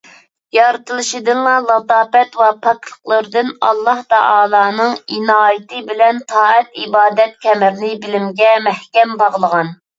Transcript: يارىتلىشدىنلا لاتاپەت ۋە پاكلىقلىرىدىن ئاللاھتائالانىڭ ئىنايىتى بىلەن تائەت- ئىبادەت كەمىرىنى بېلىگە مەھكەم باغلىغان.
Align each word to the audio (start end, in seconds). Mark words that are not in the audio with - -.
يارىتلىشدىنلا 0.57 1.51
لاتاپەت 1.65 2.37
ۋە 2.39 2.47
پاكلىقلىرىدىن 2.63 3.53
ئاللاھتائالانىڭ 3.69 4.97
ئىنايىتى 5.19 5.85
بىلەن 5.93 6.25
تائەت- 6.33 6.75
ئىبادەت 6.87 7.41
كەمىرىنى 7.47 7.95
بېلىگە 8.07 8.53
مەھكەم 8.71 9.19
باغلىغان. 9.25 9.75